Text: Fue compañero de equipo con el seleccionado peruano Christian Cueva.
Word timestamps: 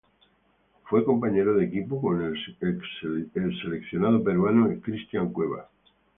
Fue 0.85 1.05
compañero 1.05 1.53
de 1.53 1.65
equipo 1.65 2.01
con 2.01 2.23
el 2.23 3.61
seleccionado 3.61 4.23
peruano 4.23 4.67
Christian 4.81 5.31
Cueva. 5.31 5.69